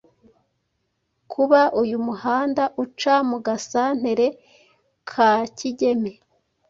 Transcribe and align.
Kuba 1.31 1.61
uyu 1.81 1.97
muhanda 2.07 2.63
uca 2.83 3.15
mu 3.29 3.37
gasantere 3.45 4.25
ka 5.09 5.31
Kigeme 5.57 6.11